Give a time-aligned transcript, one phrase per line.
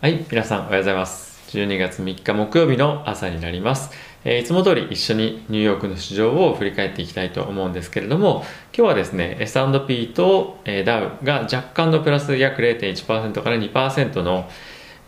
[0.00, 1.50] はい、皆さんおはようございます。
[1.56, 3.90] 12月3日木曜日の朝になります。
[4.24, 14.48] えーいつも通り一緒にニューヨークの市場を振り返っていきたいと思うんですけれども、今日はですね、S&P と、えーダウが若干のプラス約0.1%から2%の、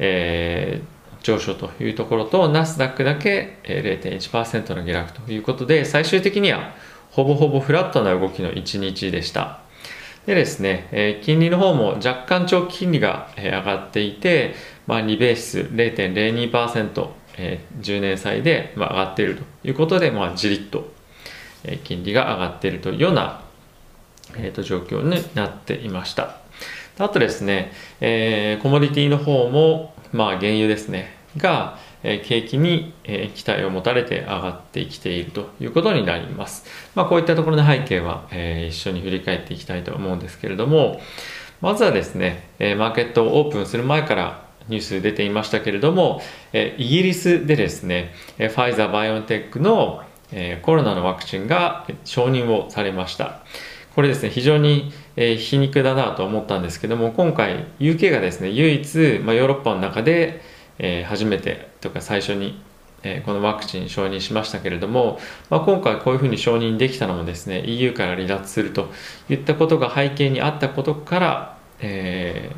[0.00, 6.74] えー上昇というところと、ナスダックだけ0.1%の下落ということで、最終的には
[7.12, 9.60] ほぼほぼフラットな動きの1日でした。
[10.26, 14.54] でですね、金利の方も若干長期金利が、上がっていて、
[14.90, 17.08] まあ、2ベース0.02%、
[17.38, 20.92] えー10年債で、まあ、上がっているということで、まあ、じりっと、
[21.62, 23.40] えー金利が上がっているというような、
[24.36, 26.38] えーと状況になっていました。
[26.98, 36.64] あとですね、えーコモディティの方も、まあ、原油ですね、が、えー景気に、えー期待を持たれて上がってきているということになります。
[36.96, 41.00] まあ、こういったところの背景は、えー一緒に振り返っていきたいと思うんですけれども、
[41.60, 53.40] まずはですね、えーマーケットをオープンする前からニュース出ていましたけれども、えイギリスでですね、えファイザー・バイオンテックの、えコロナのワクチンが承認をされました。
[53.94, 60.40] これですね、非常に、え皮肉だなと思ったんですけども、今回 UK がですね、唯一、ま、ヨーロッパの中で、
[60.78, 62.62] え初めてとか最初に、
[63.02, 65.18] えこのワクチン承認しましたけれども、
[65.48, 68.90] まあ、今回こういうふうに承認できたのもですね EU から離脱すると
[69.30, 72.50] いったことが背景にあったことから、え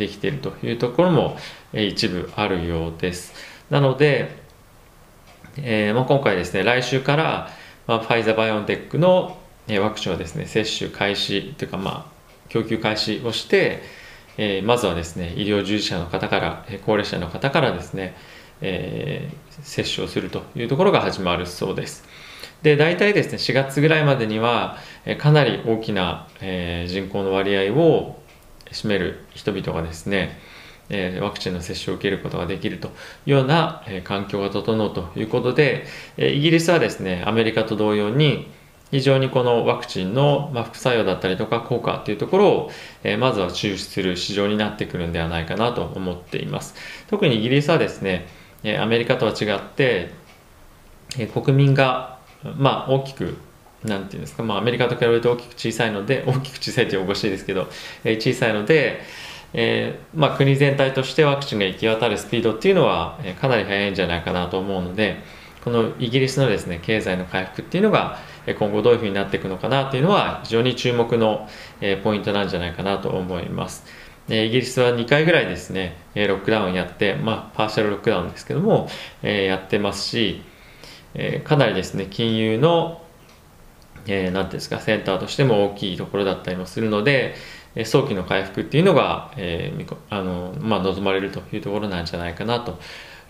[0.00, 1.36] できているというところも、
[1.74, 3.34] え一部あるようです。
[3.68, 4.34] なので、
[5.58, 7.50] えーまあ、今回ですね来週から、
[7.86, 12.12] まあ、ファイザーバイオンテックの、えワクチンをですね接種開始というかまあ
[12.48, 13.82] 供給開始をして、
[14.38, 18.16] えーまずはですね医療従事者の方からえ高齢者の方からですね、
[18.62, 22.04] えー接種をするというところが始まるそうです。
[22.62, 28.19] で大体ですね4月ぐらいまでにはえかなり大きな、え人口の割合を
[28.72, 30.38] 占める人々がですね
[30.90, 32.90] えーワクチンの接種を受けることができるとい
[33.26, 38.48] うような、えー環境が整うということで、えーイギリスはですねアメリカと同様に
[38.90, 42.70] 非常にこのワクチンの、ま、副作用だったりとか効果というところを、
[43.04, 46.74] えーまずは注視する市場になってくるんではないかなと思っています。
[47.08, 48.26] 特にイギリスはですね
[48.64, 50.10] えーアメリカとは違って、
[51.18, 53.36] えー国民が、まあ、大きく
[53.84, 57.68] なんていうんですか、まあ、アメリカと比べると大きく小さいので 大きく小さいっておかしいですけど、
[58.04, 59.00] えー小さいので、
[59.54, 65.16] えーまあ、国全体としてワクチンが行き渡るスピードっていうのは、えかなり速いんじゃないかなと思うので
[65.64, 71.48] このイギリスのですね経済の回復っていうのがえ今後どういうふうになっていくのかなっていうのは非常に注目の、
[71.80, 73.84] えポイントなんじゃないかなと思います。
[74.28, 78.88] えイギリスは2回ぐらいですね、えロックダウンやって、まあ、パーシャルロックダウンですけども、
[79.22, 80.42] えやってますし、
[81.14, 83.02] えかなりですね、金融の、
[84.06, 87.34] えーていうんですか、センターとしても大きいところだったりもするので、
[87.74, 92.78] え早期の回復っていうのが、えーあのまあ、望まれるというところなんじゃないかなと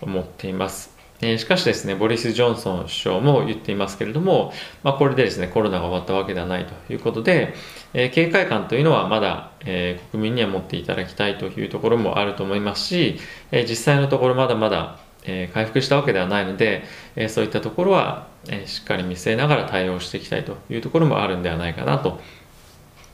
[0.00, 0.96] 思っています。
[1.22, 7.52] えーしかしですね、ボリス・ジョンソン首相も言っていますけれども、まあ、これでですね、コロナが終わったわけではないということで、
[7.92, 13.18] えー警戒感というのはまだ、えー国民には持っていただきたいというところもあると思いますし、
[13.52, 16.84] えー実際のところまだまだ、えー回復したわけではないので、
[17.16, 22.20] えーそういったところは、えーしっかり見据えながら対応していきたいというところもあるんではないかなと、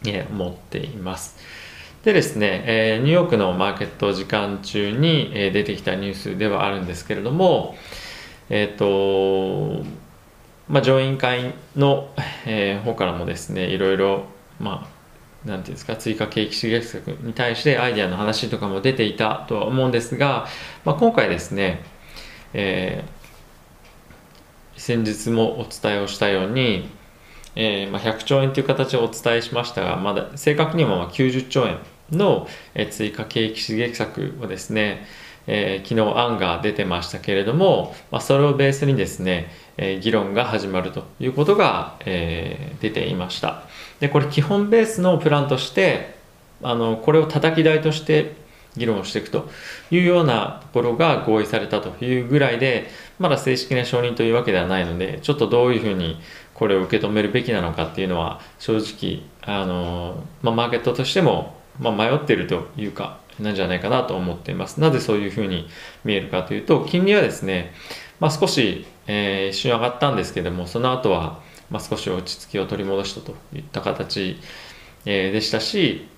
[0.06, 1.36] え思っています。
[2.04, 7.76] でですね、えニューヨークのマーケット時間中に、え出てきたニュースではあるんですけれども、
[8.48, 9.84] えっ、と、
[10.68, 12.10] まあ、上院会の、
[12.44, 14.24] えー方からもですね、いろいろ、
[14.60, 14.96] まあ、
[15.48, 20.46] なんていうんですか、追加景気刺激策に対してアイデアの話とかも出ていたとは思うんですが、
[20.84, 21.84] まあ、今回ですね、
[22.58, 23.16] えー
[24.78, 26.88] 先日もお伝えをしたように、
[27.56, 31.78] えーまあ、100兆円という形をお伝えしましたが、まだ正確にはまあ90兆円
[32.12, 35.06] のえー追加景気刺激策をですね、
[35.46, 43.62] えー昨日案が出てましたけれども、まあ、それをベースにですね、えー議論が始まるということが、えー出ていました。
[43.98, 46.14] でこれ基本ベースのプランとして
[46.62, 48.36] あのこれを叩き台として
[48.76, 49.48] 議論をしていくと
[49.90, 52.88] いうようなところが合意されたというぐらいで
[53.18, 56.20] まだ正式な承認というわけではないのでちょっとどういうふうに
[56.54, 64.80] これを受け止めるべきなのかっていうのは正直あの、まあ、マーケットとしても、まあ、迷っているというかなんじゃないかなと思っています。
[64.80, 65.68] なぜそういうふうに
[66.04, 67.74] 見えるかというと金利はですね、
[68.18, 71.40] まあ、少し、えー一瞬上がったんですけどもその後は、
[71.70, 74.38] まあ、少し落ち着きを取り戻したといった形、
[75.04, 76.08] えーでしたし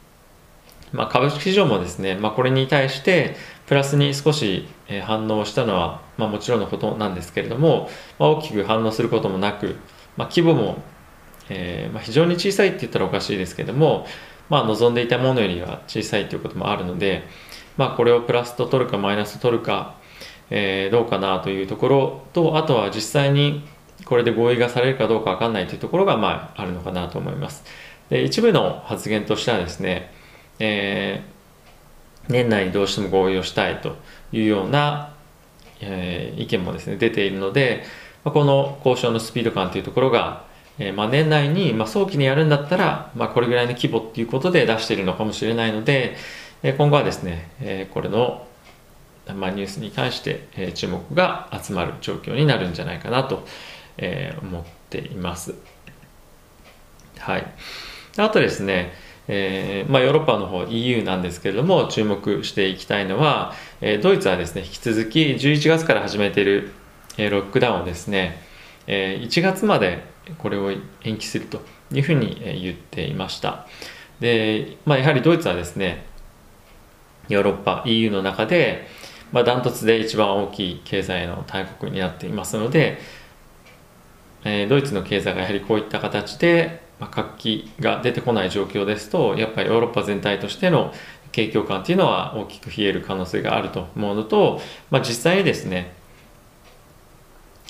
[0.93, 3.37] まあ、株式市場もですね、まあ、これに対して
[3.67, 4.67] プラスに少し
[5.05, 9.76] 反応したのは、まあ、もちろんのことなんですけれども、まあ、大きく反応することもなく、
[10.17, 10.82] まあ、規模も、
[11.50, 14.06] えーまあ、非常に小さいって言ったらおかしいですけれども、
[14.49, 17.25] まあ、望んでいたものよりは小さいということもあるので、
[17.76, 19.96] まあ、これをプラスと取るかマイナスと取るか、
[20.50, 23.64] えー、どうかなというところとあとは実際に
[24.05, 27.64] これで合意がされるかどうか分かんないというところが、まあ、あるのかなと思います。
[28.08, 30.11] で一部の発言としてはですね、
[30.58, 33.96] えー、年内にどうしても合意をしたいと
[34.32, 35.14] いうような、
[35.81, 37.84] えー、意見もですね出ているので、
[38.25, 46.16] まあ、この交渉のスピード感というところがえー、まあ、年内に、まあ、早期にやるんだったら、まあ、これぐらいの規模っていうことで出しているのかもしれないので、
[46.62, 48.46] えー、今後はですね、えー、これの、
[49.34, 53.46] まあ、ニュースに関して、え注目が集まる状況になるんじゃないかなと、
[53.99, 55.54] え思っています。
[57.19, 57.46] はい。
[58.16, 58.94] あとですね、
[59.28, 63.52] えーまあ、ヨーロッパの方 EU なんですけれども注目していきたいのは、
[63.82, 66.72] えー、ドイツはですね引き続き11月から始めている、
[67.19, 68.42] えー、ロックダウンをですね、
[68.86, 70.02] えー、1月まで
[70.38, 70.72] これを
[71.02, 71.60] 延期すると
[71.92, 73.66] いうふうに言っていました。
[74.20, 76.04] で、まあ、やはりドイツはですね
[77.28, 78.88] ヨーロッパ EU の中で、
[79.32, 82.98] まあ、ダントツで一番大きい経済の大国になっていますので、
[84.44, 90.92] えー、ドイツの経済がやはりこういった形で、まあ、活気が出てこない状況ですとやっぱりヨーロッパ全体としての
[91.32, 94.60] 景況感というのは大きく冷える可能性があると思うのと、
[94.90, 95.94] まあ、実際にですね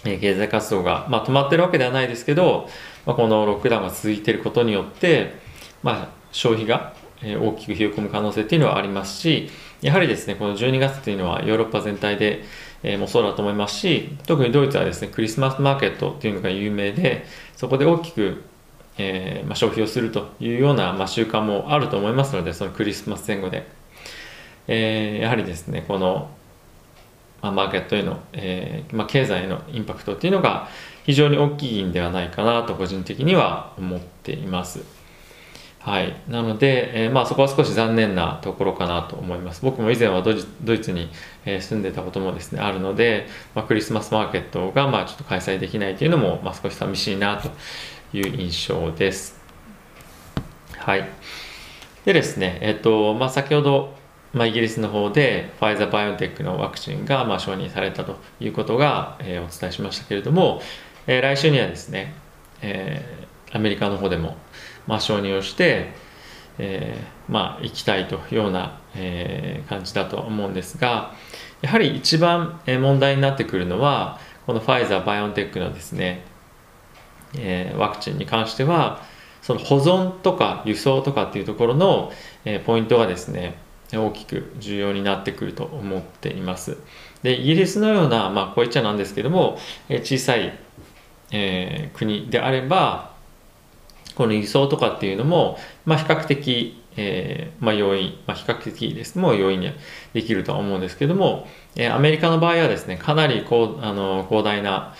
[0.04, 2.68] 経済活動が、まあ、止まってるわけではないですけど、
[3.04, 5.34] まあ、このロックダウンが続いていることによって、
[5.82, 9.50] まあ、消費が大きく冷え込む可能性っていうのはありますし
[9.80, 12.44] やはりですねこの12月っていうのはヨーロッパ全体で、
[12.84, 17.24] え、もそうだと思いますし特にドイツはですねクリスマスマーケットっていうのが有名で
[17.56, 18.44] そこで大きく、
[18.98, 23.66] えーまあ、消費をするというような、まあ、習慣もあると思いますのでそのクリスマス前後で、
[24.66, 26.30] えー、やはりですねこの
[27.40, 30.68] まあ、マーケットへの、えーま、経済へのインパクトっていうのが
[31.04, 34.80] 非常に大きいんではないかなと個人的には思っています。
[35.78, 39.62] はい、なので、えー、まあ、そこは少し残念なところかなと思います。
[39.62, 40.32] 僕も以前はド
[40.74, 41.08] イツに、
[41.46, 47.50] え、住んでたこともですねあるので、まあ、クリスマスマーケットがまあちょっと開催できないというのも、まあ、少し寂しいなと
[48.12, 49.38] いう印象です。
[50.76, 51.08] はい。
[52.04, 53.98] でですね、えっ、と、まあ、先ほど
[54.32, 60.60] まあ、イギリスの方でファイザー・バイオンテックのワクチンがまあ承認されたということが、えー、お伝えしましたけれども、
[61.06, 62.14] えー、来週にはですね、
[62.60, 64.36] えー、アメリカの方でも、
[64.86, 65.92] まあ、承認をして、
[66.58, 71.14] えー、まあ行きたいというような、えー、感じだと思うんですが
[71.62, 76.22] やはり一番問題になってくるのはこのファイザー・バイオンテックのですね、
[77.36, 79.02] えー、ワクチンに関しては
[79.42, 82.12] その保存とか輸送とかっていうところの、
[82.44, 83.58] えー、ポイントがですね
[83.92, 86.76] 大きく重要になってくると思っています。
[87.22, 89.58] でイギリスのような、まあ、こう言っちゃなんですけども
[89.88, 90.56] え小さい、
[91.32, 93.12] え、国であれば
[94.14, 99.72] この輸送とかっていうのも、まあ、比較的、えーまあ、容易、まあ、比較的ですも容易に
[100.12, 104.94] できるとは思うんですけども、え、アメリカの場合はですねかなりこうあの広大な、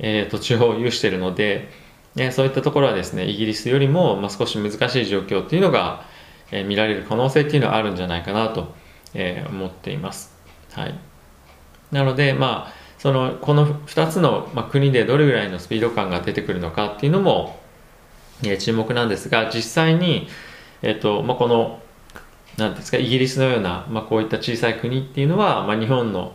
[0.00, 1.68] えー、土地を有しているので、
[2.16, 6.04] えー、そういったところはですねイギリスよりも、まあ、少し難しい状況っていうのが
[6.52, 8.74] え見られる可能性っていうのはあるんじゃないかなと、
[9.14, 10.34] え思っています。
[10.72, 10.94] はい、
[11.92, 17.58] なので、まあ、そのこの2つの、まあ国でどれぐらいのスピード感が出てくるのかっていうのも、
[18.44, 20.28] え注目なんですが実際に、
[20.82, 21.80] えーとまあ、この
[22.56, 26.34] 何ですかイギリスのような、まあ、こういった小さい国っていうのは、まあ、日本の、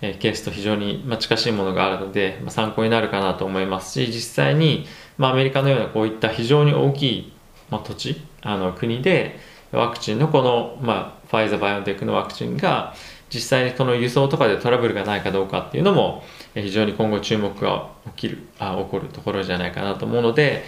[0.00, 7.32] えケースと非常に、ま近しいものがあるので、ま参考になるかなと思いますし実際に、まアメリカのようなこういった非常に大きい、
[7.70, 9.38] ま土地あの国で
[9.72, 12.94] ワクチンのこの、まあ、ファイザー・バイオンテックのワクチンが
[13.32, 20.64] 実際にこの輸送とかでトラブルがないかどうかっていうのも非常に今後注目が起きるあ起こるところじゃないかなと思うので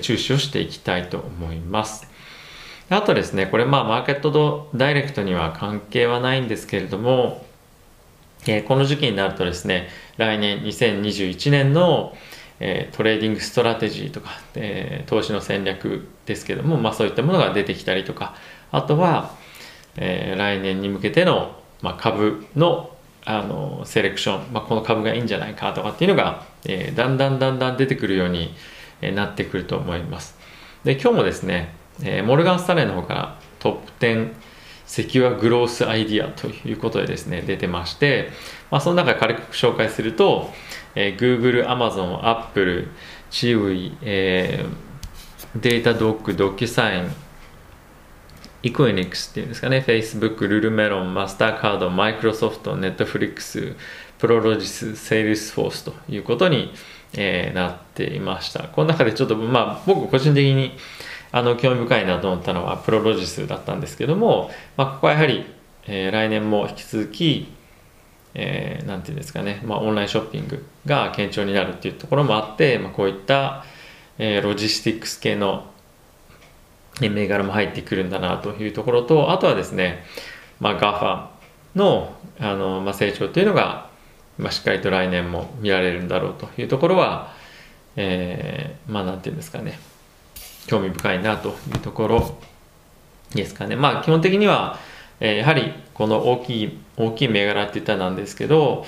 [0.00, 2.08] 注視をしていきたいと思います。
[2.90, 7.44] あとですねこれまあマーケットとダイレクトには関係はないんですけれども
[8.66, 12.14] この時期になるとですね来年2021年の
[12.60, 18.34] えー、 trading strategy とか、えー、投資の戦略ですけども、まあ、そういったものが出てきたりとか
[18.70, 19.34] あとは、
[19.96, 22.90] え、来年に向けての、まあ、株の
[23.26, 28.54] あのセレクション、まあ、この株がいいんじゃないかとかっていうのが、え、だんだんだんだん出てくるように
[29.14, 30.36] なってくると思います。
[30.84, 34.32] で今日もですね、え、モルガン・スタンレーの方からトップ10
[34.86, 38.30] secular growth idea ということでですね出てまして、
[38.70, 40.50] まあ、その中で軽く紹介すると、
[40.94, 42.88] えー、Google、Amazon、Apple、
[43.30, 47.10] Chewy、えー、データドック、ドキュサイン、
[48.62, 53.74] エクイニクスっていうんですかね、Facebook、ルルメロン、マスターカード、マイクロソフト、ネットフリックス、
[54.18, 56.72] プロロジス、セールスフォースということに、
[57.12, 58.64] えー、なっていました。
[58.64, 60.72] この中でちょっと、まあ、僕個人的に
[61.36, 65.44] あの興味深いなと思ったのはプロロジスだったんですけども、まあ、ここはやはり
[65.86, 67.52] えー、来年も引き続き、
[68.34, 73.64] えー、ていうんですかね、まあ、オンラインショッピングが堅調になるっていうところもあって、まあ、こういった、
[74.18, 75.66] えー、ロジスティックス系の
[77.00, 80.04] 銘柄も入ってくるんだなというところと、あとはですね、
[80.60, 83.90] まあ、GAFA のあの、まあ、成長というのが、
[84.38, 87.32] まあ、しっかりと来年も見られるんだろうというところは、
[87.96, 89.78] えー、まあなんていうんですかね、
[90.66, 92.38] 興味深いなというところ
[93.34, 93.76] ですかね。
[93.76, 94.78] まあ基本的には、
[95.20, 98.84] え、やはりこの大きい、大きい銘柄って言ったらなんですけど、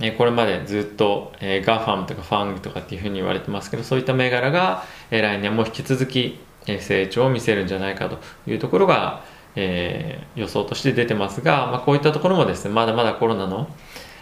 [0.00, 9.22] えこれまでずっと、えー、ガファムとかファングとかっていうふうに言われてますけど、そういった銘柄が、え、来年も引き続き、え、成長を見せるんじゃないかというところが、
[9.56, 13.68] えー、予想として出てますが、まあ、こういったところもですね、まだまだコロナの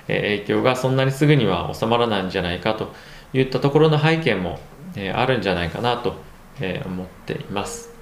[0.09, 2.93] 影響がそんなにすぐには収まらないんじゃないかと
[3.35, 4.59] いったところの背景も、
[4.97, 6.17] え、あるんじゃないかなと、
[6.61, 7.99] え、思っています。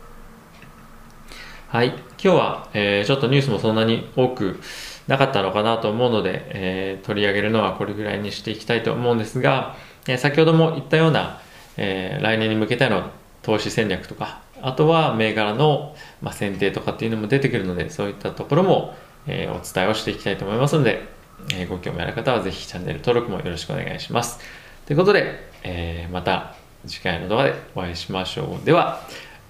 [1.68, 1.88] はい。
[1.88, 4.60] 今日は、えー、ちょっとニュースもそんなに多く
[5.08, 9.76] なかったのかなと思うので、えー、取り上げるのはこれぐらいにしていきたいと思うんですが、
[10.08, 11.40] え、先ほども言ったような、
[11.76, 13.10] え、来年に向けての
[13.42, 18.94] 投資戦略とか、あとは銘柄の、まあ、選定とかっていうのも出てくるので、そういったところも、
[19.26, 21.06] え、お伝えをしていきたいと思いますので、
[21.52, 24.38] え、ご興味ある方はぜひチャンネル登録もよろしくお願いします。
[24.86, 26.54] ということで、えー、また
[26.86, 28.64] 次回の動画でお会いしましょう。
[28.64, 29.02] では、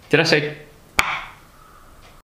[0.02, 0.65] いってらっしゃい。